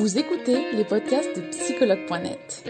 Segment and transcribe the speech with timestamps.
[0.00, 2.64] Vous écoutez les podcasts de psychologue.net.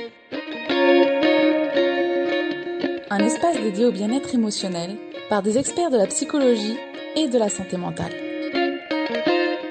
[3.09, 4.97] Un espace dédié au bien-être émotionnel
[5.29, 6.77] par des experts de la psychologie
[7.15, 8.11] et de la santé mentale.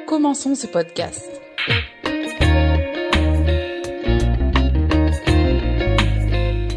[0.08, 1.30] Commençons ce podcast.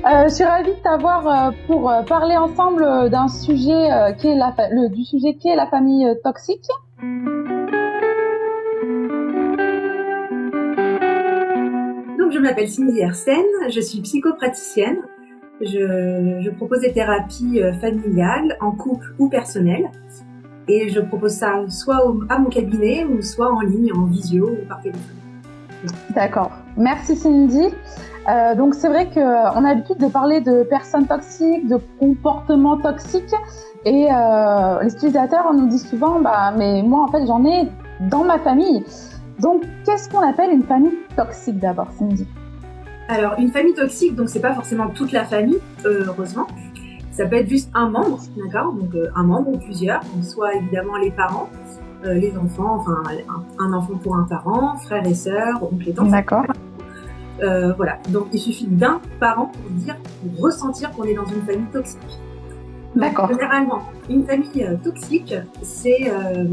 [0.04, 5.48] Euh, je suis ravie de t'avoir euh, pour euh, parler ensemble d'un du sujet qui
[5.48, 6.66] est la famille toxique.
[12.42, 14.98] M'appelle Cindy Hersen, je suis psychopraticienne.
[15.60, 19.90] Je, je propose des thérapies familiales, en couple ou personnelles.
[20.68, 24.66] Et je propose ça soit à mon cabinet ou soit en ligne, en visio ou
[24.68, 25.02] par téléphone.
[26.14, 26.50] D'accord.
[26.76, 27.68] Merci Cindy.
[28.28, 33.34] Euh, donc c'est vrai qu'on a l'habitude de parler de personnes toxiques, de comportements toxiques,
[33.84, 37.68] et euh, les utilisateurs nous disent souvent, bah mais moi en fait j'en ai
[38.00, 38.84] dans ma famille.
[39.42, 42.26] Donc qu'est-ce qu'on appelle une famille toxique d'abord, Cindy?
[43.08, 46.46] Alors une famille toxique, donc c'est pas forcément toute la famille, heureusement.
[47.10, 48.72] Ça peut être juste un membre, d'accord?
[48.72, 51.50] Donc euh, un membre ou plusieurs, soit évidemment les parents,
[52.06, 55.92] euh, les enfants, enfin un, un, enfant pour un parent, frères et sœurs, oncles et
[55.92, 56.10] tantes.
[56.10, 56.44] D'accord.
[57.42, 57.98] Euh, voilà.
[58.08, 62.00] Donc il suffit d'un parent pour dire, pour ressentir qu'on est dans une famille toxique.
[62.94, 63.28] D'accord.
[63.28, 66.46] Généralement, une famille euh, toxique, c'est euh,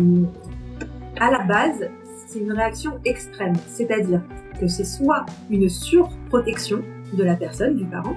[1.19, 1.89] à la base,
[2.29, 4.21] c'est une réaction extrême, c'est-à-dire
[4.59, 8.15] que c'est soit une surprotection de la personne, du parent,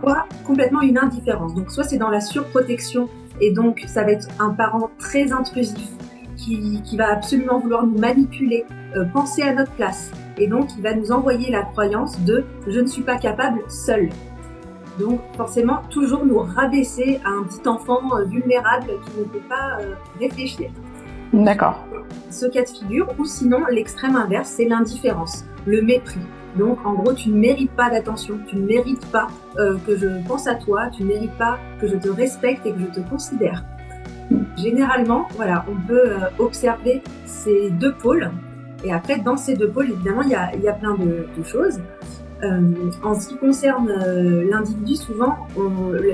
[0.00, 1.54] soit complètement une indifférence.
[1.54, 3.08] Donc soit c'est dans la surprotection
[3.40, 5.88] et donc ça va être un parent très intrusif
[6.36, 8.64] qui, qui va absolument vouloir nous manipuler,
[8.96, 12.78] euh, penser à notre place, et donc il va nous envoyer la croyance de je
[12.78, 14.08] ne suis pas capable seul.
[15.00, 19.80] Donc forcément toujours nous rabaisser à un petit enfant euh, vulnérable qui ne peut pas
[19.80, 20.70] euh, réfléchir.
[21.32, 21.84] D'accord.
[22.30, 26.20] Ce cas de figure, ou sinon l'extrême inverse, c'est l'indifférence, le mépris.
[26.56, 29.28] Donc en gros, tu ne mérites pas d'attention, tu ne mérites pas
[29.58, 32.72] euh, que je pense à toi, tu ne mérites pas que je te respecte et
[32.72, 33.64] que je te considère.
[34.56, 38.30] Généralement, voilà, on peut euh, observer ces deux pôles.
[38.84, 41.80] Et après, dans ces deux pôles, évidemment, il y a, y a plein de, choses.
[42.42, 43.92] Euh, en ce qui concerne
[44.48, 45.36] l'individu, souvent,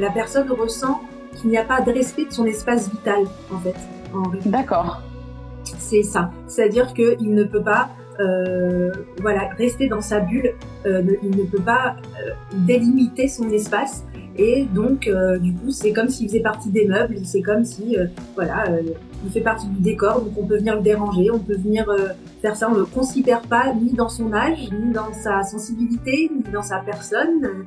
[0.01, 1.01] la personne ressent
[1.37, 3.21] qu'il n'y a pas de respect de son espace vital,
[3.55, 3.77] en fait.
[4.47, 5.01] D'accord.
[5.89, 6.31] C'est ça.
[6.49, 10.55] C'est-à-dire qu'il ne peut pas euh, voilà, rester dans sa bulle,
[10.87, 12.31] euh, il ne peut pas euh,
[12.67, 14.05] délimiter son espace.
[14.39, 15.09] Et donc,
[15.41, 17.97] du coup, c'est comme s'il faisait partie des meubles, c'est comme si,
[18.35, 18.67] voilà,
[19.25, 21.87] il fait partie du décor, donc on peut venir le déranger, on peut venir
[22.43, 26.31] faire ça, on ne le considère pas ni dans son âge, ni dans sa sensibilité,
[26.37, 27.65] ni dans sa personne,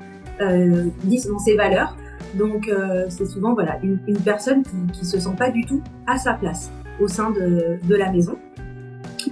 [1.06, 1.98] ni dans ses valeurs.
[2.36, 2.72] Donc,
[3.08, 6.34] c'est souvent, voilà, une, une personne qui, qui se sent pas du tout à sa
[6.34, 6.70] place
[7.00, 8.38] au sein de, de la maison.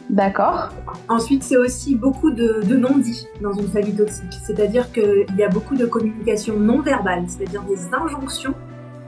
[0.09, 0.69] D'accord.
[1.09, 4.38] Ensuite, c'est aussi beaucoup de, de non-dits dans une famille toxique.
[4.45, 8.53] C'est-à-dire qu'il y a beaucoup de communication non verbale, c'est-à-dire des injonctions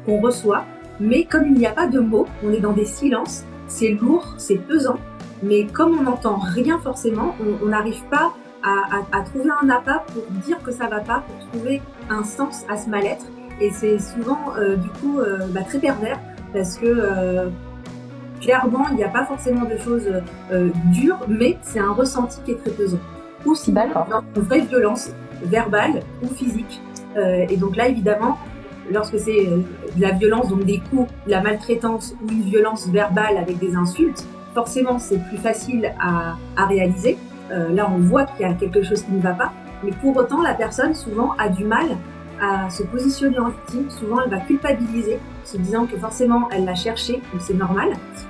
[0.06, 0.66] qu'on reçoit,
[1.00, 4.36] mais comme il n'y a pas de mots, on est dans des silences, c'est lourd,
[4.38, 4.97] c'est pesant,
[5.44, 8.34] mais comme on n'entend rien forcément, on n'arrive pas
[8.64, 12.24] à, à, à, trouver un appât pour dire que ça va pas, pour trouver un
[12.24, 13.26] sens à ce mal-être.
[13.62, 16.20] Et c'est souvent, euh, du coup, euh, bah, très pervers,
[16.53, 17.50] parce que euh,
[18.42, 20.10] clairement, il n'y a pas forcément de choses
[20.52, 23.00] euh, dures, mais c'est un ressenti qui est très pesant.
[23.46, 23.82] Ou sinon,
[24.36, 25.12] une vraie violence
[25.44, 26.82] verbale ou physique.
[27.18, 28.38] Euh, et donc là, évidemment,
[28.92, 29.62] lorsque c'est euh,
[29.96, 33.76] de la violence, donc des coups, de la maltraitance ou une violence verbale avec des
[33.76, 37.18] insultes, forcément, c'est plus facile à, à réaliser.
[37.52, 39.52] Euh, là, on voit qu'il y a quelque chose qui ne va pas.
[39.84, 41.86] Mais pour autant, la personne, souvent, a du mal
[42.42, 43.90] à se positionner en victime.
[43.90, 47.90] Souvent, elle va culpabiliser, se disant que forcément, elle l'a cherché, donc c'est normal.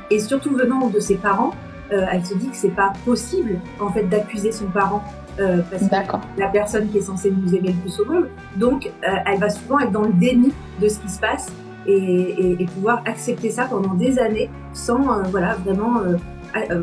[0.09, 1.51] Et surtout venant de ses parents,
[1.91, 5.03] euh, elle se dit que c'est pas possible, en fait, d'accuser son parent.
[5.39, 5.95] Euh, parce que
[6.37, 8.27] la personne qui est censée nous aimer le plus au monde.
[8.57, 11.47] Donc, euh, elle va souvent être dans le déni de ce qui se passe
[11.87, 16.17] et, et, et pouvoir accepter ça pendant des années sans, euh, voilà, vraiment, euh,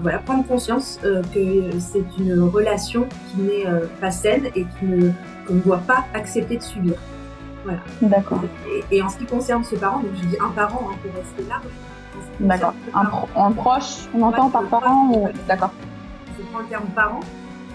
[0.00, 3.64] voilà, prendre conscience que c'est une relation qui n'est
[4.00, 5.10] pas saine et qu'on ne,
[5.46, 6.94] qu ne doit pas accepter de subir.
[7.66, 7.80] Voilà.
[8.00, 8.40] D'accord.
[8.68, 11.12] Et, et, en ce qui concerne ce parent, donc je dis un parent hein, pour
[11.14, 11.64] rester large.
[12.38, 12.74] D'accord.
[12.94, 15.28] Un, pro un, proche, on entend ouais, par parent ou...
[15.48, 15.72] D'accord.
[16.38, 17.20] Je prends le terme parent.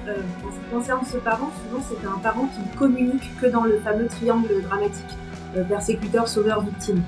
[0.07, 3.47] Euh, en ce qui concerne ce parent, souvent c'est un parent qui ne communique que
[3.47, 5.17] dans le fameux triangle dramatique
[5.57, 7.03] euh, persécuteur, sauveur, victime.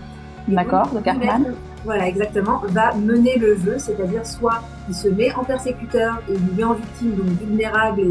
[0.48, 1.56] D'accord, le Cartman.
[1.86, 2.62] Voilà, exactement.
[2.68, 6.74] Va mener le jeu, c'est-à-dire soit il se met en persécuteur et il met en
[6.74, 8.02] victime, donc vulnérable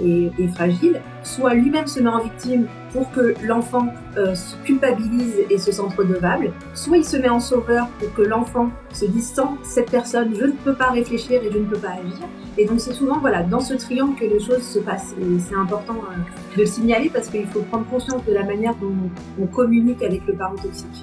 [0.00, 3.86] et, fragile, soit lui-même se met en victime pour que l'enfant
[4.16, 8.22] euh, se culpabilise et se sente redevable, soit il se met en sauveur pour que
[8.22, 11.78] l'enfant se dise sans cette personne, je ne peux pas réfléchir et je ne peux
[11.78, 12.28] pas agir.
[12.58, 15.14] Et donc c'est souvent voilà dans ce triangle que les choses se passent.
[15.20, 18.74] Et c'est important euh, de le signaler parce qu'il faut prendre conscience de la manière
[18.76, 18.94] dont
[19.40, 21.02] on communique avec le parent toxique.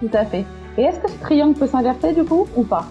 [0.00, 0.44] Tout à fait.
[0.78, 2.86] Et est-ce que ce triangle peut s'inverser du coup ou pas?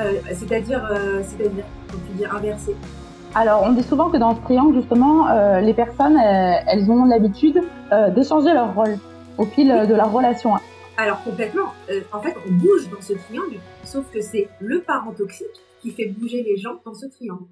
[0.00, 0.88] Euh, C'est-à-dire,
[1.22, 2.74] c'est-à-dire, quand tu dis inverser
[3.38, 7.04] alors, on dit souvent que dans ce triangle, justement, euh, les personnes, euh, elles ont
[7.04, 7.62] l'habitude
[7.92, 8.98] euh, d'échanger leur rôle
[9.38, 10.54] au fil de la relation.
[10.96, 11.70] Alors, complètement.
[12.12, 15.46] en fait, on bouge dans ce triangle, sauf que c'est le parent toxique
[15.80, 17.44] qui fait bouger les gens dans ce triangle.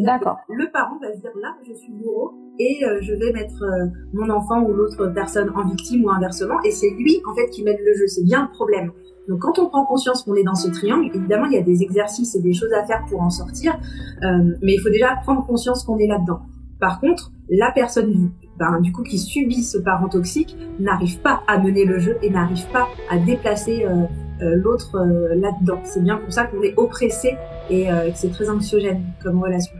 [0.00, 0.36] D'accord.
[0.50, 3.64] Le parent va se dire là, je suis bourreau et je vais mettre
[4.12, 6.62] mon enfant ou l'autre personne en victime ou inversement.
[6.64, 8.06] Et c'est lui, en fait, qui mène le jeu.
[8.06, 8.92] C'est bien le problème.
[9.30, 11.82] Donc quand on prend conscience qu'on est dans ce triangle, évidemment il y a des
[11.84, 13.78] exercices et des choses à faire pour en sortir,
[14.24, 14.26] euh,
[14.60, 16.40] mais il faut déjà prendre conscience qu'on est là-dedans.
[16.80, 21.58] Par contre, la personne ben, du coup qui subit ce parent toxique n'arrive pas à
[21.58, 24.06] mener le jeu et n'arrive pas à déplacer euh,
[24.42, 25.78] euh, l'autre là-dedans.
[25.84, 27.36] C'est bien pour ça qu'on est oppressé
[27.70, 29.72] et que c'est très anxiogène comme relation.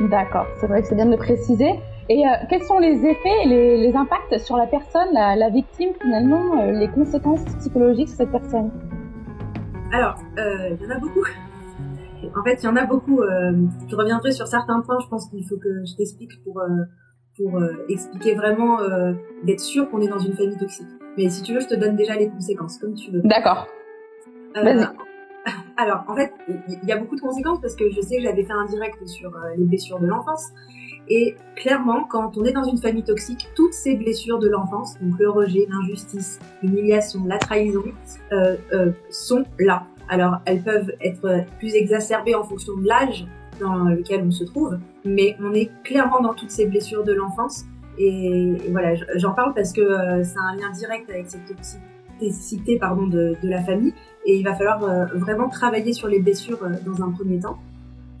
[0.00, 1.78] D'accord, c'est vrai que c'est bien de le préciser.
[2.12, 6.60] Et euh, quels sont les effets, les, les impacts sur la personne, la, victime finalement,
[6.60, 8.70] euh, les conséquences psychologiques de cette personne?
[9.94, 11.24] Alors, euh, il y en a beaucoup.
[12.36, 13.20] En fait, il y en a beaucoup.
[13.20, 14.98] je reviendrai sur certains points.
[15.02, 16.62] Je pense qu'il faut que je t'explique pour
[17.36, 18.78] pour expliquer vraiment
[19.42, 20.86] d'être sûr qu'on est dans une famille toxique.
[21.18, 23.22] Mais si tu veux, je te donne déjà les conséquences, comme tu veux.
[23.24, 23.66] D'accord.
[25.76, 26.32] Alors, en fait,
[26.68, 29.04] il y a beaucoup de conséquences parce que je sais que j'avais fait un direct
[29.06, 30.52] sur les blessures de l'enfance.
[31.08, 35.18] Et clairement, quand on est dans une famille toxique, toutes ces blessures de l'enfance, donc
[35.18, 37.84] le rejet, l'injustice, l'humiliation, la trahison,
[38.32, 39.84] euh, euh, sont là.
[40.08, 43.26] Alors, elles peuvent être plus exacerbées en fonction de l'âge
[43.60, 47.64] dans lequel on se trouve, mais on est clairement dans toutes ces blessures de l'enfance.
[47.98, 53.06] Et, voilà, j'en parle parce que euh, c'est un lien direct avec cette toxicité pardon,
[53.06, 53.94] de, la famille,
[54.26, 57.58] et il va falloir euh, vraiment travailler sur les blessures euh, dans un premier temps.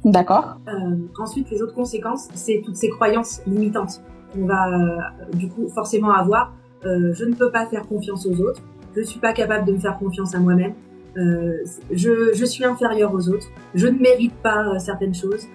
[0.04, 0.56] D'accord.
[0.68, 4.02] Euh, ensuite, les autres conséquences, c'est toutes ces croyances limitantes
[4.32, 4.98] qu'on va euh,
[5.34, 6.52] du coup forcément avoir.
[6.84, 8.60] Euh, je ne peux pas faire confiance aux autres.
[8.96, 10.74] Je suis pas capable de me faire confiance à moi-même.
[11.16, 11.58] Euh,
[11.90, 13.46] je, je, suis inférieur aux autres.
[13.74, 15.46] Je ne mérite pas euh, certaines choses.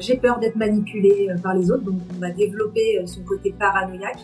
[0.00, 4.18] J'ai peur d'être manipulé par les autres, donc on va développer son côté paranoïaque.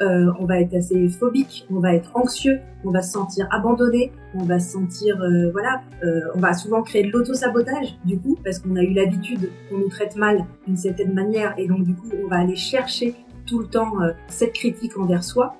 [0.00, 4.12] Euh, on va être assez phobique, on va être anxieux, on va se sentir abandonné,
[4.34, 8.38] on va se sentir, euh, voilà, euh, on va souvent créer de l'auto-sabotage du coup
[8.44, 11.94] parce qu'on a eu l'habitude qu'on nous traite mal d'une certaine manière et donc du
[11.96, 13.92] coup on va aller chercher tout le temps
[14.28, 15.56] cette critique envers soi.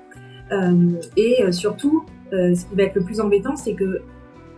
[1.17, 4.03] et surtout, ce qui va être le plus embêtant, c'est que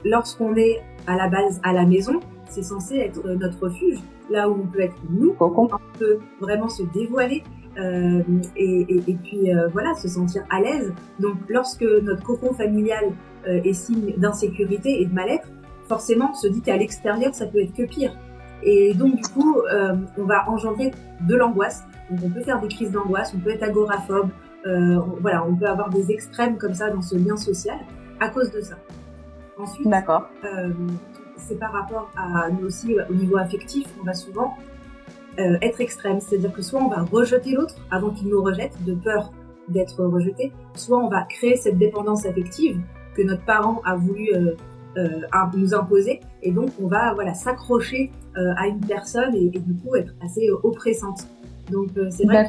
[0.05, 2.19] lorsqu'on est à la base à la maison,
[2.49, 3.99] c'est censé être notre refuge,
[4.29, 7.45] là où on peut être nous, on peut vraiment se dévoiler,
[7.79, 8.23] euh,
[8.57, 10.93] et, et, et, puis euh, voilà, se sentir à l'aise.
[11.21, 13.13] Donc lorsque notre cocon familial
[13.47, 15.49] euh, est signe d'insécurité et de mal-être,
[15.89, 18.13] forcément on se dit qu'à l'extérieur ça peut être que pire.
[18.63, 19.57] Et donc du coup,
[20.19, 20.91] on va engendrer
[21.23, 21.83] de l'angoisse.
[22.11, 24.29] Donc on peut faire des crises d'angoisse, on peut être agoraphobe,
[24.67, 27.79] on, voilà, on peut avoir des extrêmes comme ça dans ce lien social
[28.21, 28.75] à cause de ça.
[29.57, 30.29] Ensuite, D'accord.
[31.37, 34.55] c'est par rapport à nous aussi au niveau affectif, on va souvent
[35.39, 38.95] euh, être extrême, c'est-à-dire que soit on va rejeter l'autre avant qu'il nous rejette, de
[38.95, 39.33] peur
[39.69, 42.81] d'être rejeté, soit on va créer cette dépendance affective
[43.15, 44.57] que notre parent a voulu euh,
[44.97, 45.21] euh,
[45.57, 48.11] nous imposer, et donc on va voilà s'accrocher
[48.57, 51.27] à une personne et, du coup être assez oppressante.
[51.71, 52.47] Donc c'est vrai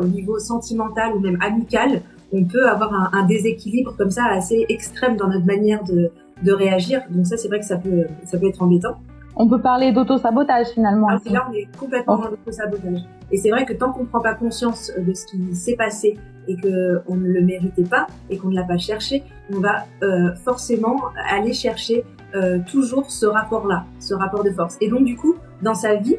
[0.00, 2.02] au niveau sentimental ou même amical,
[2.32, 6.10] on peut avoir un, un, déséquilibre comme ça assez extrême dans notre manière de,
[6.42, 7.02] de réagir.
[7.10, 8.96] Donc ça c'est vrai que ça peut ça peut être embêtant
[9.40, 11.08] on peut parler d'auto-sabotage finalement.
[11.10, 13.00] Ah, là, on est complètement dans l'auto-sabotage.
[13.30, 16.18] Et c'est vrai que tant qu'on ne prend pas conscience de ce qui s'est passé
[16.46, 20.34] et qu'on ne le méritait pas et qu'on ne l'a pas cherché, on va euh,
[20.44, 22.04] forcément aller chercher
[22.34, 24.76] euh, toujours ce rapport-là, ce rapport de force.
[24.82, 26.16] Et donc du coup, dans sa vie,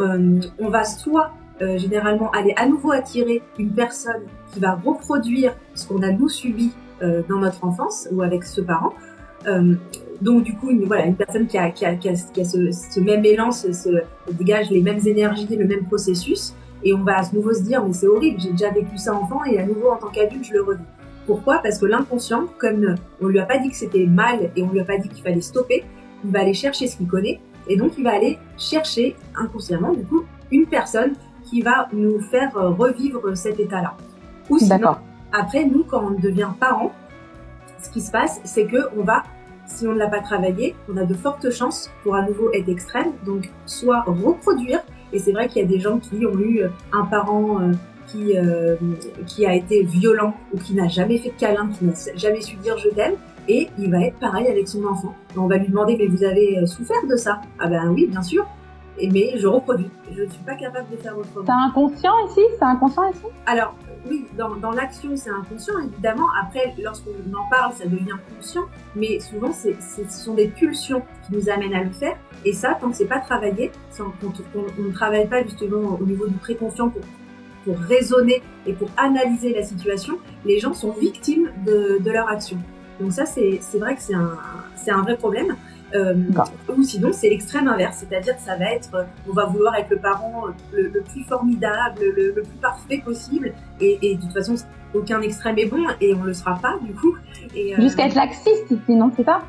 [0.00, 1.30] euh, on va soit
[1.62, 6.28] euh, généralement aller à nouveau attirer une personne qui va reproduire ce qu'on a nous
[6.28, 8.94] subi euh, dans notre enfance ou avec ce parent,
[9.46, 9.74] euh,
[10.24, 12.44] donc du coup, une, voilà, une personne qui a, qui a, qui a, qui a
[12.44, 13.68] ce, ce, même élan, ce,
[14.32, 17.92] dégage les mêmes énergies, le même processus, et on va à nouveau se dire mais
[17.92, 20.62] c'est horrible, j'ai déjà vécu ça enfant et à nouveau en tant qu'adulte je le
[20.62, 20.82] revis.
[21.26, 21.58] Pourquoi?
[21.58, 24.80] Parce que l'inconscient, comme on lui a pas dit que c'était mal et on lui
[24.80, 25.84] a pas dit qu'il fallait stopper,
[26.24, 30.04] il va aller chercher ce qu'il connaît et donc il va aller chercher inconsciemment du
[30.04, 31.12] coup une personne
[31.44, 33.94] qui va nous faire revivre cet état-là.
[34.48, 34.96] Ou sinon,
[35.32, 36.92] après nous quand on devient parent,
[37.82, 39.22] ce qui se passe, c'est que on va
[39.74, 42.68] si on ne l'a pas travaillé, on a de fortes chances pour à nouveau être
[42.68, 44.80] extrême, donc soit reproduire
[45.12, 46.62] Et c'est vrai qu'il y a des gens qui ont eu
[46.92, 47.60] un parent
[48.06, 48.34] qui,
[49.26, 52.56] qui a été violent ou qui n'a jamais fait de câlin, qui n'a jamais su
[52.56, 53.14] dire je t'aime,
[53.48, 55.14] et il va être pareil avec son enfant.
[55.36, 57.40] On va lui demander mais vous avez souffert de ça?
[57.58, 58.46] Ah ben oui, bien sûr.
[58.98, 59.90] Et mais je reproduis.
[60.12, 61.44] Je ne suis pas capable de faire autrement.
[61.46, 62.40] C'est inconscient ici?
[62.58, 63.26] C'est inconscient ici?
[63.46, 63.74] Alors
[64.08, 66.26] oui, dans, dans l'action c'est inconscient évidemment.
[66.40, 68.64] Après, lorsqu'on en parle, ça devient conscient.
[68.94, 72.16] Mais souvent, c'est, ce sont des pulsions qui nous amènent à le faire.
[72.44, 74.12] Et ça, tant que c'est pas travaillé, quand
[74.54, 77.02] on, ne travaille pas justement au niveau du préconscient pour
[77.64, 82.58] pour raisonner et pour analyser la situation, les gens sont victimes de, de leur action.
[83.00, 84.38] Donc ça, c'est vrai que c'est un,
[84.86, 85.56] un vrai problème.
[85.94, 86.14] Euh,
[86.76, 89.90] ou sinon, c'est l'extrême inverse, c'est-à-dire que ça va être, euh, on va vouloir être
[89.90, 94.54] le parent euh, le, plus formidable, le, plus parfait possible, et, et, de toute façon,
[94.92, 97.16] aucun extrême est bon, et on le sera pas du coup.
[97.78, 99.42] Jusqu'à être laxiste, sinon c'est ça?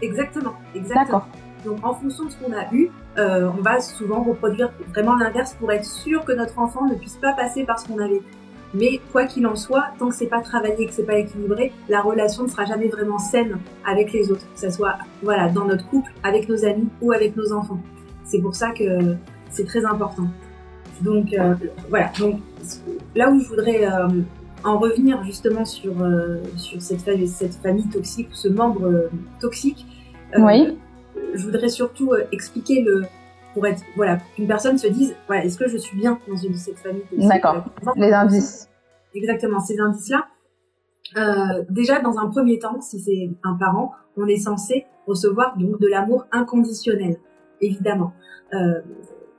[0.00, 1.04] Exactement, exactement.
[1.04, 1.28] D'accord.
[1.64, 5.54] Donc en fonction de ce qu'on a eu, euh, on va souvent reproduire vraiment l'inverse
[5.54, 8.24] pour être sûr que notre enfant ne puisse pas passer par ce qu'on a vécu.
[8.74, 12.00] Mais quoi qu'il en soit, tant que c'est pas travaillé, que c'est pas équilibré, la
[12.00, 15.86] relation ne sera jamais vraiment saine avec les autres, que ce soit voilà dans notre
[15.88, 17.80] couple, avec nos amis ou avec nos enfants.
[18.24, 19.16] C'est pour ça que
[19.50, 20.28] c'est très important.
[21.02, 21.54] Donc euh,
[21.90, 22.10] voilà.
[22.18, 22.40] Donc
[23.14, 24.08] là où je voudrais euh,
[24.64, 29.10] en revenir justement sur euh, sur cette famille, cette famille toxique, ce membre
[29.40, 29.86] toxique.
[30.38, 30.78] oui.
[31.34, 33.04] Je voudrais surtout expliquer le
[33.54, 36.54] pour être voilà qu'une personne se dise voilà est-ce que je suis bien dans une
[36.54, 37.64] cette famille d'accord.
[37.96, 38.68] les indices.
[39.14, 40.26] Exactement ces indices là
[41.16, 45.80] euh, déjà dans un premier temps si c'est un parent on est censé recevoir donc
[45.80, 47.16] de l'amour inconditionnel
[47.60, 48.12] évidemment.
[48.54, 48.80] Euh,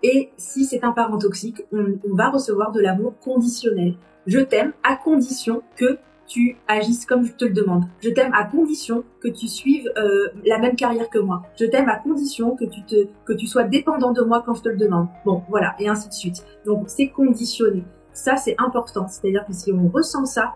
[0.01, 3.95] et si c'est un parent toxique on, on va recevoir de l'amour conditionnel.
[4.25, 7.83] Je t'aime à condition que tu agisses comme je te le demande.
[8.01, 11.43] Je t'aime à condition que tu suives euh, la même carrière que moi.
[11.59, 14.61] Je t'aime à condition que tu te que tu sois dépendant de moi quand je
[14.61, 15.07] te le demande.
[15.25, 16.45] Bon, voilà, et ainsi de suite.
[16.65, 17.83] Donc c'est conditionné.
[18.13, 19.07] Ça c'est important.
[19.07, 20.53] C'est-à-dire que si on ressent ça,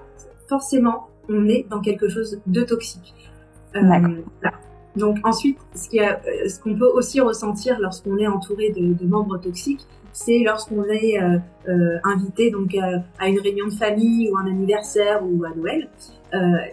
[0.47, 3.13] forcément on est dans quelque chose de toxique.
[3.75, 3.81] Euh,
[4.95, 9.85] Donc ensuite, ce euh, qu'on peut aussi ressentir lorsqu'on est entouré de, de membres toxiques,
[10.17, 11.37] c'est lorsqu'on est euh,
[11.69, 15.89] euh, invité donc euh, à une réunion de famille ou un anniversaire ou à Noël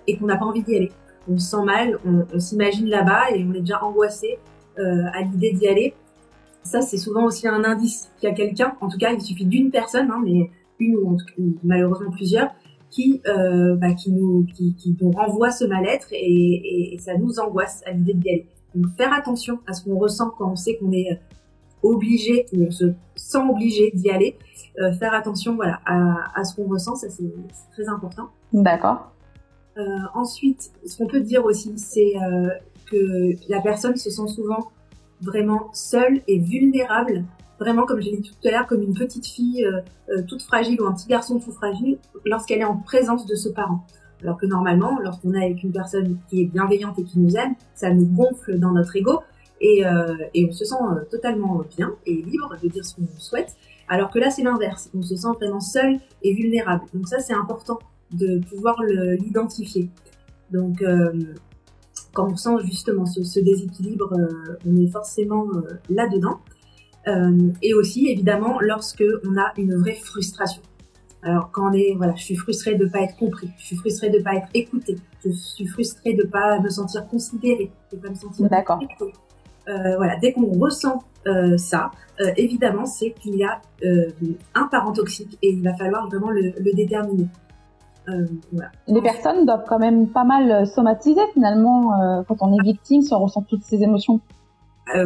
[0.06, 0.92] et qu'on n'a pas envie d'y aller.
[1.30, 4.38] On se sent mal, on, s'imagine là-bas et on est déjà angoissé
[4.76, 5.94] à l'idée d'y aller.
[6.64, 9.44] Ça, c'est souvent aussi un indice qu'il y a quelqu'un, en tout cas, il suffit
[9.44, 11.16] d'une personne, hein, mais une ou,
[11.62, 12.48] malheureusement plusieurs,
[12.90, 17.84] qui, bah, qui, nous, qui, qui nous renvoie ce mal-être et, et, ça nous angoisse
[17.86, 18.46] à l'idée d'y aller.
[18.74, 21.20] Donc faire attention à ce qu'on ressent quand on sait qu'on est
[21.84, 24.36] obligé ou on se sent obligé d'y aller,
[24.80, 27.30] euh, faire attention voilà à, à ce qu'on ressent, ça c'est
[27.72, 28.28] très important.
[28.52, 29.12] D'accord.
[29.76, 29.82] Euh,
[30.14, 32.48] ensuite, ce qu'on peut dire aussi, c'est euh,
[32.90, 34.70] que la personne se sent souvent
[35.20, 37.24] vraiment seule et vulnérable,
[37.58, 39.66] vraiment comme j'ai dit tout à l'heure, comme une petite fille
[40.28, 43.86] toute fragile ou un petit garçon tout fragile lorsqu'elle est en présence de ce parent.
[44.22, 47.54] Alors que normalement, lorsqu'on est avec une personne qui est bienveillante et qui nous aime,
[47.74, 49.20] ça nous gonfle dans notre ego
[49.60, 53.06] et, euh, et on se sent euh, totalement bien et libre de dire ce qu'on
[53.18, 53.56] souhaite.
[53.88, 54.90] Alors que là, c'est l'inverse.
[54.94, 56.84] On se sent vraiment seul et vulnérable.
[56.94, 57.78] Donc ça, c'est important
[58.12, 59.90] de pouvoir l'identifier.
[60.50, 61.12] Donc, euh,
[62.12, 66.40] quand on sent justement ce, ce déséquilibre, euh, on est forcément euh, là-dedans.
[67.60, 70.62] et aussi, évidemment, lorsque on a une vraie frustration.
[71.22, 74.10] Alors, quand on est, voilà, je suis frustrée de pas être compris, je suis frustrée
[74.10, 78.14] de pas être écoutée, je suis frustrée de pas me sentir considérée, de pas me
[78.14, 78.78] sentir D'accord.
[79.00, 79.06] Euh,
[79.66, 81.90] voilà, dès qu'on ressent euh, ça,
[82.20, 83.60] euh, évidemment, c'est qu'il y a
[84.54, 87.26] un parent toxique et il va falloir vraiment le, déterminer.
[88.52, 88.70] Voilà.
[88.86, 93.20] Les personnes doivent quand même pas mal somatiser finalement quand on est victime, si on
[93.20, 94.20] ressent toutes ces émotions.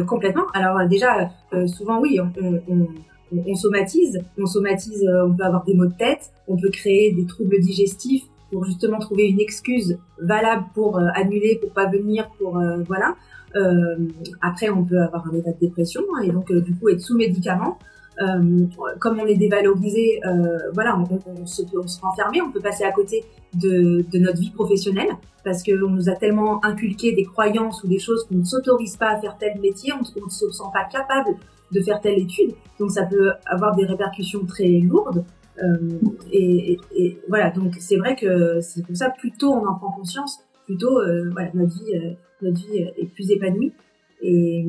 [0.05, 0.43] complètement.
[0.53, 1.29] Alors déjà,
[1.67, 2.31] souvent oui, on,
[2.69, 2.87] on,
[3.47, 4.19] on, somatise.
[4.37, 8.25] On somatise, on peut avoir des maux de tête, on peut créer des troubles digestifs
[8.51, 13.15] pour justement trouver une excuse valable pour annuler, pour pas venir, pour voilà.
[13.55, 13.95] Euh,
[14.41, 17.01] après, on peut avoir un état de dépression hein, et donc euh, du coup être
[17.01, 17.77] sous médicaments.
[18.21, 18.65] Euh,
[18.99, 22.83] comme on est dévalorisé, euh, voilà, on, on, se, on se renfermer, on peut passer
[22.83, 25.11] à côté de, de notre vie professionnelle
[25.45, 29.11] parce qu'on nous a tellement inculqué des croyances ou des choses qu'on ne s'autorise pas
[29.11, 31.37] à faire tel métier, on, ne se sent pas capable
[31.71, 35.23] de faire telle étude, donc ça peut avoir des répercussions très lourdes.
[35.63, 35.77] Euh,
[36.31, 39.75] et, et, et, voilà, donc c'est vrai que c'est pour ça, plus tôt on en
[39.75, 41.01] prend conscience, plutôt
[41.31, 43.73] voilà, notre vie, notre vie est plus épanouie.
[44.21, 44.65] Et,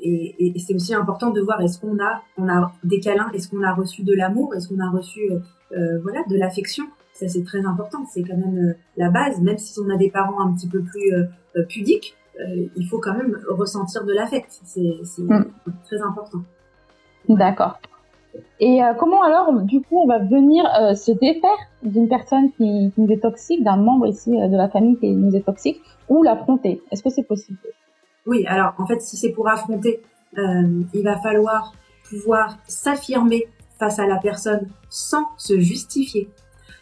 [0.00, 3.48] et, et c'est aussi important de voir est-ce qu'on a, on a des câlins, est-ce
[3.48, 6.84] qu'on a reçu de l'amour, est-ce qu'on a reçu euh, voilà de l'affection.
[7.12, 9.40] Ça c'est très important, c'est quand même la base.
[9.40, 11.12] Même si on a des parents un petit peu plus
[11.68, 12.16] pudiques,
[12.76, 14.60] il faut quand même ressentir de l'affect.
[14.64, 14.82] C'est
[15.18, 15.44] mm.
[15.84, 16.42] très important.
[17.28, 17.78] D'accord.
[18.60, 21.50] Et euh, comment alors, du coup, on va venir euh, se défaire
[21.82, 25.34] d'une personne qui, qui, nous est toxique, d'un membre ici de la famille qui nous
[25.36, 27.58] est toxique, ou l'affronter Est-ce que c'est possible?
[28.26, 30.02] Oui, alors en fait, si c'est pour affronter,
[30.36, 31.74] il va falloir
[32.08, 33.46] pouvoir s'affirmer
[33.78, 36.28] face à la personne sans se justifier.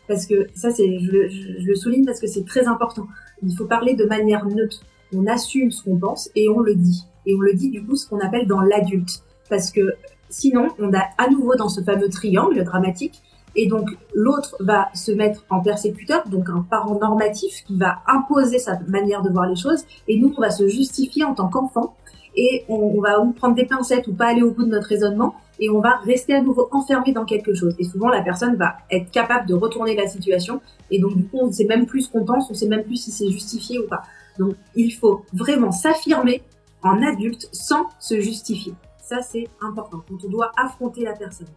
[0.09, 3.07] Parce que ça, c'est, je, je, le souligne parce que c'est très important.
[3.43, 4.81] Il faut parler de manière neutre.
[5.15, 7.05] On assume ce qu'on pense et on le dit.
[7.27, 9.23] Et on le dit du coup ce qu'on appelle dans l'adulte.
[9.49, 9.95] Parce que
[10.29, 13.23] sinon, on a à nouveau dans ce fameux triangle dramatique.
[13.55, 18.59] Et donc, l'autre va se mettre en persécuteur, donc un parent normatif qui va imposer
[18.59, 19.85] sa manière de voir les choses.
[20.09, 21.95] Et nous, on va se justifier en tant qu'enfant.
[22.35, 25.35] Et on, va ou prendre des pincettes ou pas aller au bout de notre raisonnement
[25.61, 27.75] et on va rester à nouveau enfermé dans quelque chose.
[27.79, 30.61] Et souvent, la personne va être capable de retourner la situation.
[30.91, 32.69] Et donc, du coup, on ne sait même plus ce qu'on pense, on ne sait
[32.69, 34.03] même plus si c'est justifié ou pas.
[34.39, 36.43] Donc, il faut vraiment s'affirmer
[36.83, 38.73] en adulte sans se justifier.
[39.03, 41.49] Ça, c'est important quand on doit affronter la personne.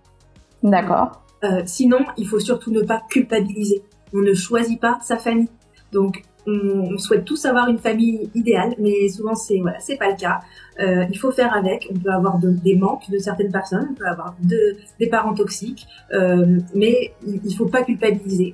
[0.61, 1.24] D'accord.
[1.45, 3.83] Euh, sinon, il faut surtout ne pas culpabiliser.
[4.13, 5.49] On ne choisit pas sa famille.
[5.91, 10.15] Donc, on, souhaite tous avoir une famille idéale, mais souvent c'est voilà, c'est pas le
[10.15, 10.41] cas.
[10.79, 11.87] Euh, il faut faire avec.
[11.89, 16.59] On peut avoir des manques de certaines personnes, on peut avoir des parents toxiques, euh,
[16.75, 18.53] mais il, il, faut pas culpabiliser.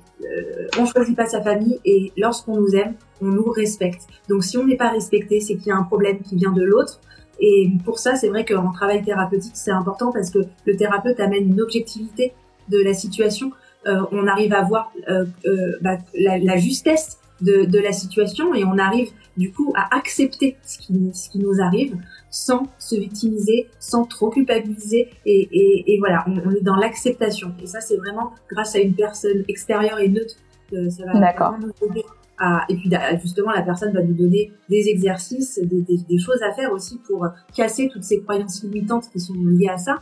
[0.79, 4.03] On choisit pas sa famille et lorsqu'on nous aime, on nous respecte.
[4.29, 6.63] Donc si on n'est pas respecté, c'est qu'il y a un problème qui vient de
[6.63, 7.01] l'autre.
[7.41, 11.49] Et pour ça, c'est vrai qu'en travail thérapeutique, c'est important parce que le thérapeute amène
[11.49, 12.33] une objectivité
[12.71, 13.51] de la situation.
[13.87, 18.53] Euh, on arrive à voir euh, euh, bah, la, la justesse de, de, la situation
[18.53, 21.97] et on arrive du coup à accepter ce qui, ce qui nous arrive
[22.29, 27.55] sans se victimiser, sans trop culpabiliser et, et, et voilà, on, on, est dans l'acceptation
[27.63, 30.35] et ça c'est vraiment grâce à une personne extérieure et neutre
[30.69, 32.05] que ça va nous aider
[32.37, 32.91] à, et puis
[33.23, 36.99] justement la personne va nous donner des exercices, des, des, des, choses à faire aussi
[37.07, 40.01] pour casser toutes ces croyances limitantes qui sont liées à ça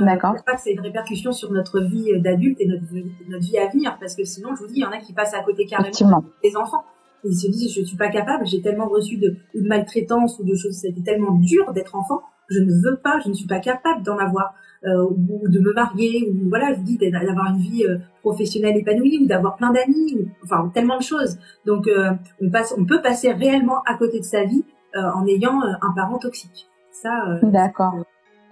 [0.00, 0.34] D'accord.
[0.44, 3.68] pas que c'est une répercussion sur notre vie d'adulte et notre vie, notre vie à
[3.68, 5.66] venir, parce que sinon, je vous dis, il y en a qui passent à côté
[5.66, 6.84] carrément des enfants.
[7.24, 10.54] ils se disent, je suis pas capable, j'ai tellement reçu de, de maltraitance ou de
[10.54, 14.02] choses, c'était tellement dur d'être enfant, je ne veux pas, je ne suis pas capable
[14.02, 17.84] d'en avoir, euh, ou de me marier, ou voilà, je vous dis, d'avoir une vie
[17.84, 21.38] euh, professionnelle épanouie, ou d'avoir plein d'amis, enfin, tellement de choses.
[21.66, 24.64] Donc, euh, on passe, on peut passer réellement à côté de sa vie
[24.96, 26.68] euh, en ayant un parent toxique.
[26.92, 27.94] Ça, D'accord.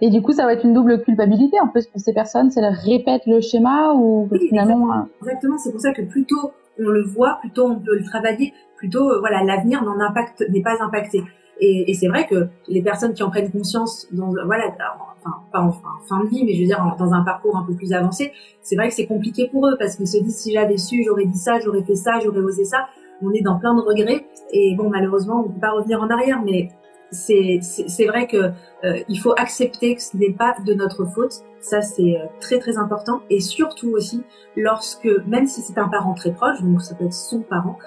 [0.03, 2.59] Et du coup, ça va être une double culpabilité en plus pour ces personnes, c'est
[2.59, 4.91] elles répètent le schéma ou finalement.
[4.91, 7.95] Euh, exactement, c'est pour ça que plus tôt on le voit, plus tôt on peut
[7.97, 11.23] le travailler, plutôt euh, voilà l'avenir n'en impacte n'est pas impacté.
[11.61, 14.75] Et, et c'est vrai que les personnes qui en prennent conscience, dans, voilà,
[15.21, 17.73] enfin pas en fin de vie, mais je veux dire dans un parcours un peu
[17.73, 20.77] plus avancé, c'est vrai que c'est compliqué pour eux parce qu'ils se disent si j'avais
[20.77, 22.87] su, j'aurais dit ça, j'aurais fait ça, j'aurais osé ça.
[23.21, 26.09] On est dans plein de regrets et bon malheureusement on ne peut pas revenir en
[26.09, 26.71] arrière, mais
[27.13, 28.51] c'est vrai que
[28.83, 31.43] euh, il faut accepter que ce n'est pas de notre faute.
[31.61, 33.21] Ça, c'est euh, très très important.
[33.29, 34.23] Et surtout aussi,
[34.57, 37.77] lorsque, même si c'est un parent très proche, donc ça peut être son parent,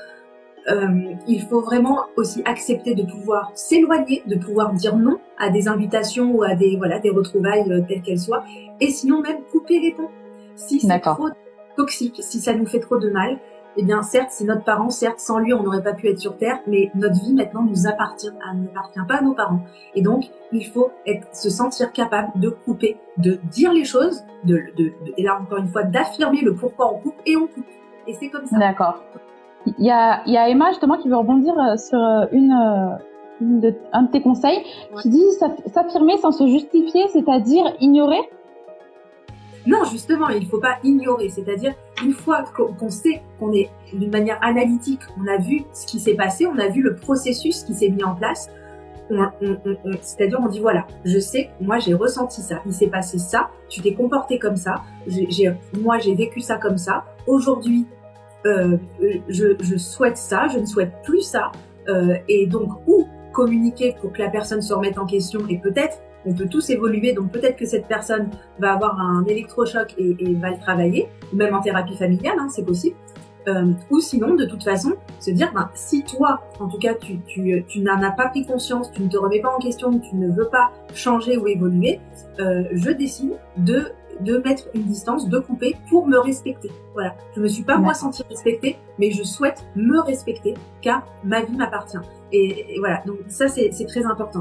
[0.68, 5.68] euh, il faut vraiment aussi accepter de pouvoir s'éloigner, de pouvoir dire non à des
[5.68, 8.44] invitations ou à des voilà des retrouvailles euh, telles qu'elles soient,
[8.80, 10.10] et sinon même couper les ponts.
[10.56, 11.28] Si c'est trop
[11.76, 13.38] toxique, si ça nous fait trop de mal,
[13.76, 16.36] eh bien, certes, c'est notre parent, certes, sans lui, on n'aurait pas pu être sur
[16.36, 19.60] Terre, mais notre vie maintenant nous appartient, elle n'appartient pas à nos parents.
[19.94, 24.60] Et donc, il faut être, se sentir capable de couper, de dire les choses, de,
[24.76, 27.66] de, et là encore une fois, d'affirmer le pourquoi on coupe et on coupe.
[28.06, 28.58] Et c'est comme ça.
[28.58, 29.02] D'accord.
[29.78, 32.52] Il y a, il y a Emma justement qui veut rebondir euh, sur euh, une,
[32.52, 32.96] euh,
[33.40, 34.62] une de, un de tes conseils,
[35.02, 35.24] qui dit
[35.72, 38.30] s'affirmer sans se justifier, c'est-à-dire ignorer?
[39.66, 41.28] Non, justement, il ne faut pas ignorer.
[41.28, 45.98] C'est-à-dire, une fois qu'on sait qu'on est d'une manière analytique, on a vu ce qui
[45.98, 48.50] s'est passé, on a vu le processus qui s'est mis en place,
[50.02, 53.80] c'est-à-dire on dit voilà, je sais, moi j'ai ressenti ça, il s'est passé ça, tu
[53.80, 54.82] t'es comporté comme ça,
[55.80, 57.86] moi j'ai vécu ça comme ça, aujourd'hui
[58.46, 58.76] euh,
[59.28, 61.50] je, souhaite ça, je ne souhaite plus ça,
[61.88, 65.98] euh, et donc ou communiquer pour que la personne se remette en question et peut-être
[66.26, 70.34] on peut tous évoluer, donc peut-être que cette personne va avoir un électrochoc et, et
[70.34, 72.96] va le travailler, même en thérapie familiale, hein, c'est possible.
[73.48, 77.20] Euh, ou sinon, de toute façon, se dire, ben, si toi, en tout cas, tu,
[77.80, 80.48] n'en as pas pris conscience, tu ne te remets pas en question, tu ne veux
[80.48, 82.00] pas changer ou évoluer,
[82.40, 86.70] euh, je décide de de mettre une distance, de couper pour me respecter.
[86.94, 87.14] Voilà.
[87.34, 91.54] Je me suis pas moi sentie respectée, mais je souhaite me respecter car ma vie
[91.54, 91.98] m'appartient.
[92.32, 93.02] Et, et, voilà.
[93.04, 94.40] Donc ça c'est très important.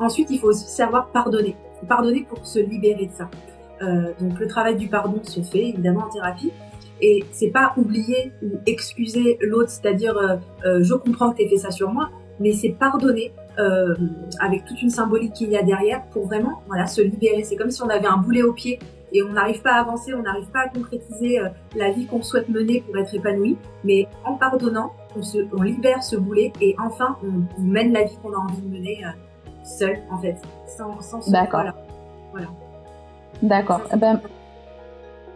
[0.00, 1.56] Ensuite, il faut aussi savoir pardonner.
[1.88, 3.28] Pardonner pour se libérer de ça.
[3.82, 6.52] Euh, donc le travail du pardon se fait évidemment en thérapie.
[7.00, 11.58] Et c'est pas oublier ou excuser l'autre, c'est-à-dire euh, euh, je comprends que tu fait
[11.58, 13.32] ça sur moi, mais c'est pardonner
[14.38, 17.42] avec toute une symbolique qu'il y a derrière pour vraiment voilà se libérer.
[17.42, 18.78] C'est comme si on avait un boulet au pied
[19.12, 21.40] et on n'arrive pas à avancer, on n'arrive pas à concrétiser
[21.74, 23.56] la vie qu'on souhaite mener pour être épanoui.
[23.82, 25.22] Mais en pardonnant, on,
[25.58, 29.02] on libère ce boulet et enfin on, mène la vie qu'on a envie de mener
[29.68, 31.64] euh, seul en fait, sans, sans D'accord.
[32.32, 32.48] Voilà.
[33.42, 33.80] D'accord.
[33.92, 34.20] Eh ben,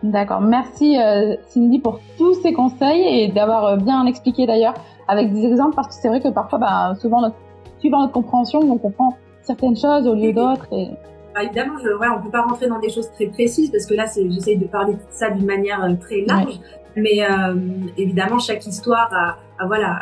[0.02, 0.40] D'accord.
[0.40, 4.74] Merci euh, Cindy pour tous ces conseils et d'avoir bien expliqué d'ailleurs
[5.06, 7.36] avec des exemples parce que c'est vrai que parfois, bah, souvent, notre,
[7.78, 10.90] suivant notre compréhension, on comprend certaines choses au lieu d'autres et
[11.34, 13.94] bah, évidemment, je, ouais, on peut pas rentrer dans des choses très précises parce que
[13.94, 16.60] là, j'essaye de parler de ça d'une manière euh, très large.
[16.94, 17.54] Mais euh,
[17.96, 19.98] évidemment, chaque histoire a, a voilà,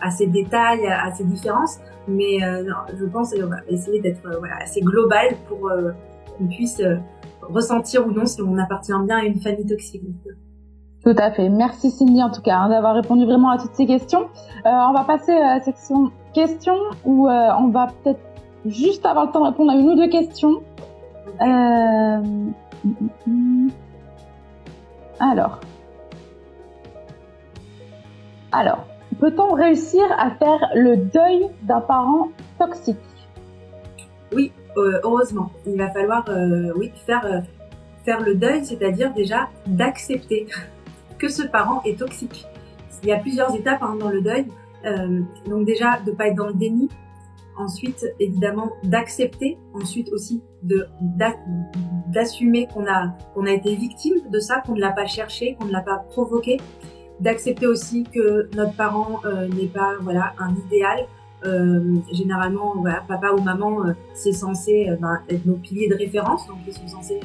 [0.00, 1.78] a, ses détails, a, ses différences.
[2.06, 2.64] Mais euh,
[2.98, 5.70] je pense euh, essayer d'être euh, voilà, assez global pour
[6.38, 6.82] qu'on puisse
[7.42, 10.02] ressentir ou non si on appartient bien à une famille toxique.
[11.04, 11.48] Tout à fait.
[11.48, 14.28] Merci Cindy en tout cas hein, d'avoir répondu vraiment à toutes ces questions.
[14.64, 18.20] on va passer à la section questions où on va peut-être
[18.66, 20.62] juste avoir le temps de répondre à une ou deux questions.
[21.40, 22.50] Euh...
[25.20, 25.60] Alors.
[28.52, 28.86] Alors,
[29.20, 32.96] peut-on réussir à faire le deuil d'un parent toxique?
[34.32, 35.50] Oui, euh, heureusement.
[35.66, 37.40] Il va falloir, euh, euh,
[38.04, 40.46] faire le deuil, c'est-à-dire déjà d'accepter
[41.18, 42.46] que ce parent est toxique.
[43.02, 44.46] Il y a plusieurs étapes hein, dans le deuil.
[45.46, 46.88] donc déjà, de ne pas être dans le déni,
[47.56, 50.40] ensuite évidemment d'accepter, ensuite aussi
[52.06, 55.66] d'assumer qu'on a qu'on a été victime de ça, qu'on ne l'a pas cherché, qu'on
[55.66, 56.58] ne l'a pas provoqué,
[57.20, 61.06] d'accepter aussi que notre parent euh, n'est pas voilà un idéal.
[61.44, 66.46] Euh, généralement, voilà, papa ou maman, euh, c'est censé ben, être nos piliers de référence,
[66.48, 67.20] donc ils sont censés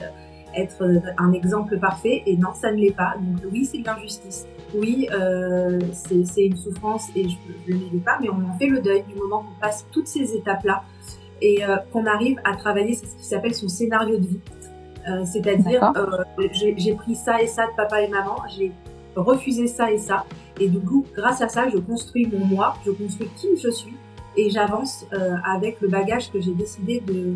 [0.56, 0.86] être
[1.17, 3.15] un exemple parfait, et non, ça ne l'est pas.
[3.19, 8.17] Donc oui, c'est de l'injustice oui, euh, c'est une souffrance et je ne le pas,
[8.21, 10.84] mais on en fait le deuil du moment qu'on passe toutes ces étapes-là
[11.41, 14.39] et euh, qu'on arrive à travailler ce qui s'appelle son scénario de vie.
[15.08, 18.71] Euh, c'est-à-dire, euh, j'ai pris ça et ça de papa et maman, j'ai
[19.15, 20.26] refusé ça et ça,
[20.60, 23.95] et du coup, grâce à ça, je construis mon moi, je construis qui je suis,
[24.36, 27.36] et j'avance euh, avec le bagage que j'ai décidé de,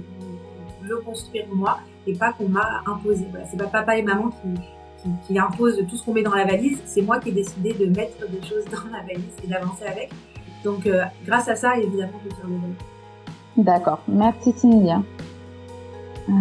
[0.83, 3.25] le construire moi, et pas qu'on m'a imposé.
[3.29, 4.61] Voilà, c'est pas papa et maman qui
[5.25, 6.79] qui, impose tout ce qu'on met dans la valise.
[6.85, 10.09] C'est moi qui ai décidé de mettre des choses dans la valise et d'avancer avec.
[10.63, 13.99] Donc, euh, grâce à ça, évidemment, je faire le D'accord.
[14.07, 14.89] Merci, Cindy.
[16.29, 16.33] Euh,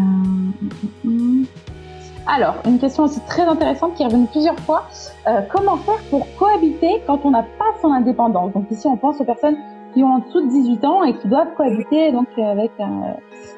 [2.27, 4.89] alors, une question aussi très intéressante qui revenue plusieurs fois.
[5.27, 8.53] Euh, comment faire pour cohabiter quand on n'a pas son indépendance?
[8.53, 9.57] Donc ici, on pense aux personnes
[9.95, 12.73] qui ont en dessous de 18 ans et qui doivent cohabiter donc avec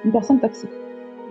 [0.05, 0.71] une personne toxique.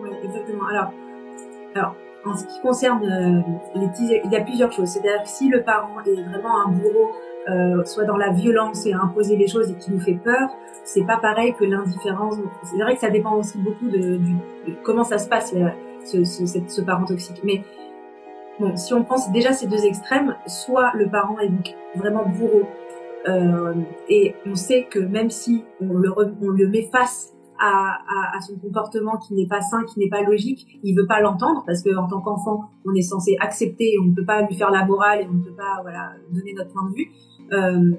[0.01, 0.65] Oui, exactement.
[0.67, 1.95] Alors,
[2.25, 4.89] en ce qui concerne euh, les il y a plusieurs choses.
[4.89, 7.11] C'est-à-dire que si le parent est vraiment un bourreau,
[7.49, 10.49] euh, soit dans la violence et à imposer les choses et qui nous fait peur,
[10.83, 12.35] c'est pas pareil que l'indifférence.
[12.63, 14.19] C'est vrai que ça dépend aussi beaucoup de,
[14.83, 15.69] comment ça se passe euh,
[16.03, 17.41] ce, parent toxique.
[17.43, 17.63] Mais
[18.59, 21.51] bon, si on pense déjà ces deux extrêmes, soit le parent est
[21.95, 22.63] vraiment bourreau
[23.27, 23.73] euh,
[24.09, 27.97] et on sait que même si on le, met face à,
[28.41, 31.81] son comportement qui n'est pas sain, qui n'est pas logique, il veut pas l'entendre parce
[31.81, 34.85] que en tant qu'enfant, on est censé accepter, on ne peut pas lui faire la
[34.85, 35.83] morale et on ne peut pas
[36.31, 37.11] donner notre point de vue.
[37.51, 37.91] Euh,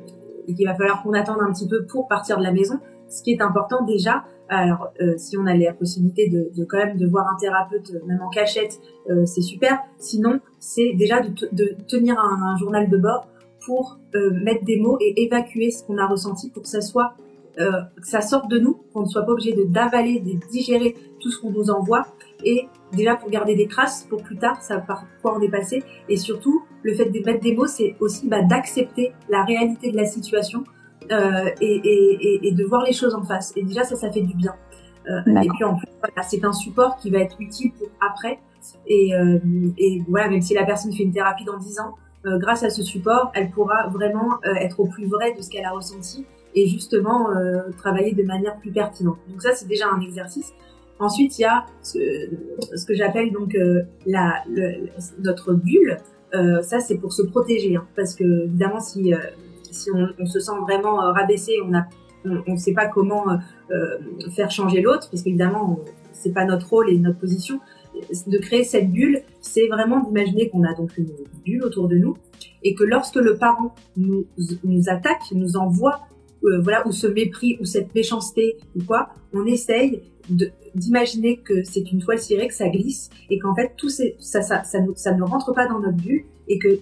[0.46, 2.80] et qu'il va falloir qu'on attende un petit peu pour partir de la maison.
[3.08, 6.96] Ce qui est important déjà, alors euh, si on a la possibilité de, quand même
[6.96, 8.80] de voir un thérapeute, même en cachette,
[9.10, 9.78] euh, c'est super.
[9.98, 13.28] Sinon, c'est déjà de, tenir un, journal de bord
[13.66, 17.14] pour euh, mettre des mots et évacuer ce qu'on a ressenti pour que ça soit
[17.60, 20.94] euh, que ça sorte de nous, qu'on ne soit pas obligé de d'avaler, de digérer
[21.18, 22.06] tout ce qu'on nous envoie,
[22.44, 24.80] et déjà pour garder des traces pour plus tard, ça
[25.22, 28.42] quoi on est passé, et surtout le fait de mettre des mots, c'est aussi bah,
[28.42, 30.62] d'accepter la réalité de la situation
[31.10, 33.52] euh, et, et, et, de voir les choses en face.
[33.56, 34.54] Et déjà ça, ça fait du bien.
[35.08, 38.38] Euh, et puis en plus, voilà, c'est un support qui va être utile pour après.
[38.86, 39.38] Et, euh,
[39.78, 41.94] et voilà, même si la personne fait une thérapie dans 10 ans,
[42.26, 45.48] euh, grâce à ce support, elle pourra vraiment euh, être au plus vrai de ce
[45.48, 49.18] qu'elle a ressenti et justement euh, travailler de manière plus pertinente.
[49.28, 50.52] Donc ça, c'est déjà un exercice.
[50.98, 51.98] Ensuite, il y a ce,
[52.74, 54.88] ce que j'appelle donc euh, la, le,
[55.22, 55.98] notre bulle.
[56.34, 59.18] Euh, ça, c'est pour se protéger, hein, parce que évidemment, si euh,
[59.72, 61.72] si on, se sent vraiment euh, rabaissé, on
[62.24, 63.24] on ne sait pas comment
[64.34, 65.78] faire changer l'autre, parce qu'évidemment,
[66.12, 67.60] c'est pas notre rôle et notre position.
[68.26, 71.08] De créer cette bulle, c'est vraiment d'imaginer qu'on a donc une
[71.46, 72.16] bulle autour de nous
[72.64, 74.26] et que lorsque le parent nous,
[74.64, 76.00] nous attaque, nous envoie
[76.44, 80.02] euh, voilà, ou ce mépris, ou cette méchanceté, ou quoi, on essaye
[80.74, 84.42] d'imaginer que c'est une toile cirée, que ça glisse, et qu'en fait, tout ça, ça,
[84.42, 84.62] ça,
[84.94, 86.78] ça, ne rentre pas dans notre bulle, et que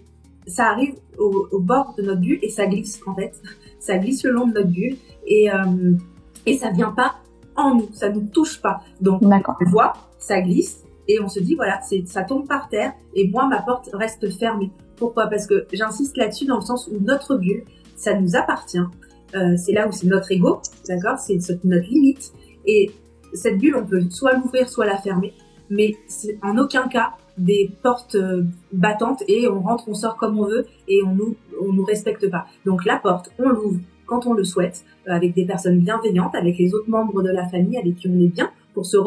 [0.47, 3.41] ça arrive au, au, bord de notre bulle, et ça glisse, en fait.
[3.81, 5.95] Ça glisse le long de notre bulle, et, euh,
[6.47, 7.17] et ça vient pas
[7.57, 8.81] en nous, ça nous touche pas.
[9.01, 12.93] Donc, on voit, ça glisse, et on se dit voilà, c'est ça tombe par terre
[13.15, 14.71] et moi ma porte reste fermée.
[14.97, 15.27] Pourquoi?
[15.29, 17.65] Parce que j'insiste là-dessus dans le sens où notre bulle,
[17.97, 18.79] ça nous appartient.
[19.35, 21.19] Euh, c'est là où c'est notre ego, d'accord?
[21.19, 22.33] C'est notre limite.
[22.67, 22.91] Et
[23.35, 25.35] cette bulle, on peut soit l'ouvrir, soit la fermer,
[25.69, 25.95] mais
[26.43, 30.67] en aucun cas des portes euh, battantes et on rentre, on sort comme on veut
[30.89, 32.47] et on nous, on nous respecte pas.
[32.65, 36.59] Donc la porte, on l'ouvre quand on le souhaite, euh, avec des personnes bienveillantes, avec
[36.59, 38.99] les autres membres de la famille avec qui on est bien, pour se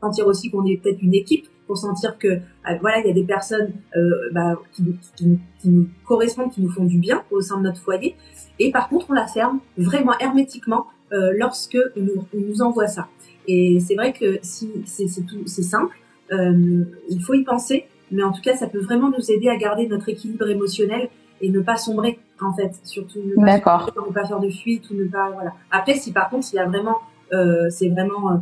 [0.00, 2.40] sentir aussi qu'on est peut-être une équipe, pour sentir que euh,
[2.80, 4.84] voilà il y a des personnes euh, bah, qui,
[5.16, 8.16] qui, qui, nous correspondent, qui nous font du bien au sein de notre foyer.
[8.58, 12.86] Et par contre on la ferme vraiment hermétiquement euh, lorsque on nous, on nous, envoie
[12.86, 13.08] ça.
[13.46, 15.96] Et c'est vrai que si c'est tout, c'est simple,
[16.30, 19.86] il faut y penser, mais en tout cas ça peut vraiment nous aider à garder
[19.86, 21.08] notre équilibre émotionnel
[21.40, 24.94] et ne pas sombrer en fait, surtout ne pas, ne pas faire de fuite ou
[24.94, 25.52] ne pas voilà.
[25.70, 26.96] Après si par contre il y a vraiment
[27.32, 28.36] euh, c'est vraiment euh,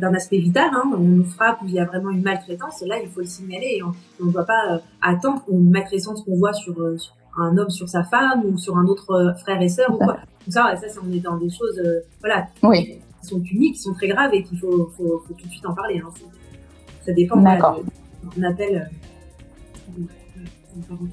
[0.00, 0.70] d'un aspect vital.
[0.72, 3.26] Hein, on nous frappe ou il y a vraiment une maltraitance, là il faut le
[3.26, 3.78] signaler.
[3.78, 3.92] Et on
[4.24, 8.04] ne doit pas euh, attendre une maltraitance qu'on voit sur, sur, un homme sur sa
[8.04, 10.14] femme ou sur un autre frère et sœur ou quoi.
[10.14, 11.80] Donc ça, ça, on est dans des choses,
[12.20, 13.00] voilà, oui.
[13.20, 15.64] qui sont uniques, qui sont très graves et qu'il faut, faut, faut, tout de suite
[15.66, 16.02] en parler.
[16.04, 16.10] Hein.
[17.04, 17.36] Ça dépend.
[17.40, 17.80] D'accord.
[18.38, 18.90] on appelle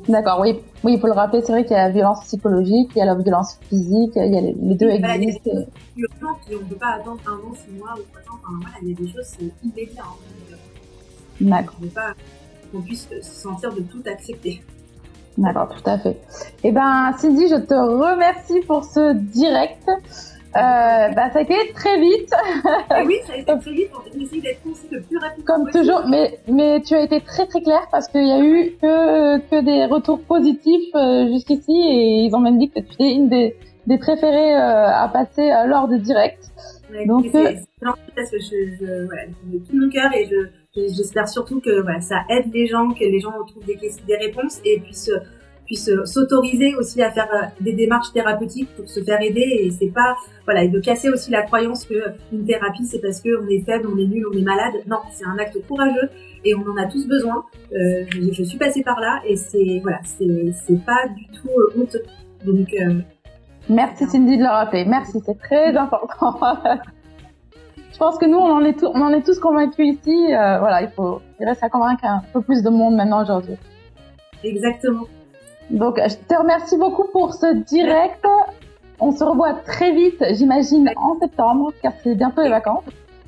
[0.08, 0.60] D'accord, oui.
[0.84, 3.02] Oui, il faut le rappeler, c'est vrai qu'il y a la violence psychologique, il y
[3.02, 5.52] a la violence physique, il y a les, deux existent.
[5.96, 8.02] Il y a des choses on ne peut pas attendre un an, six mois ou
[8.12, 8.40] trois ans.
[8.44, 10.04] Enfin, voilà, il y a des choses, c'est immédiat.
[11.40, 11.76] D'accord.
[11.82, 12.14] On ne pas
[12.72, 14.62] qu'on puisse se sentir de tout accepter.
[15.38, 16.18] D'accord, tout à fait.
[16.64, 19.90] Eh ben, Cindy, je te remercie pour ce direct.
[20.56, 22.30] Euh, bah, ça a été très vite.
[23.06, 23.90] oui, ça a été très vite.
[23.94, 24.60] On a essayé d'être
[24.92, 28.28] le plus rapidement Comme toujours, mais, mais tu as été très très clair parce qu'il
[28.28, 32.70] y a eu que, que des retours positifs euh, jusqu'ici et ils ont même dit
[32.70, 33.56] que tu es une des,
[33.88, 36.52] des préférées euh, à passer euh, lors de direct.
[37.08, 41.62] Donc, c'est parce que je, je, voilà, de tout mon cœur et je, j'espère surtout
[41.62, 45.12] que voilà, ça aide les gens, que les gens trouvent des, des réponses et puissent
[45.72, 49.94] puisse s'autoriser aussi à faire euh, des démarches thérapeutiques pour se faire aider et c'est
[49.94, 52.00] pas voilà et de casser aussi la croyance que
[52.34, 54.74] une thérapie c'est parce que on est faible, on est nul, on est malade.
[54.88, 56.10] Non, c'est un acte courageux
[56.44, 57.46] et on en a tous besoin.
[57.74, 61.50] Euh, je, je, suis passée par là et c'est voilà, c'est c'est pas du tout
[61.50, 62.04] euh, honteux.
[62.46, 63.00] Donc euh,
[63.70, 64.84] merci Cindy de le rappeler.
[64.86, 66.38] Merci, c'est très important.
[67.94, 70.34] je pense que nous on en est tous, on en est tous convaincus ici.
[70.34, 73.56] Euh, voilà, il faut il reste à convaincre un peu plus de monde maintenant aujourd'hui.
[74.44, 75.06] Exactement.
[75.72, 78.26] Donc, je te remercie beaucoup pour ce direct.
[79.00, 82.84] On se revoit très vite, j'imagine, en septembre, car c'est bientôt les vacances.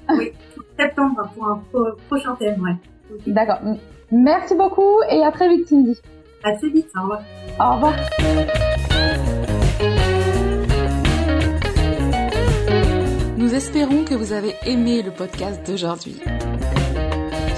[0.10, 0.32] Oui,
[0.78, 1.64] septembre pour un
[2.08, 2.76] prochain thème, ouais.
[3.26, 3.60] D'accord.
[4.12, 5.98] Merci beaucoup et à très vite, Cindy.
[6.44, 7.22] À très vite, au revoir.
[7.60, 7.94] Au revoir.
[13.38, 16.22] Nous espérons que vous avez aimé le podcast d'aujourd'hui.